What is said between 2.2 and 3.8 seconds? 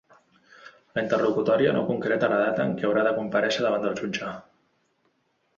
la data en què haurà de comparèixer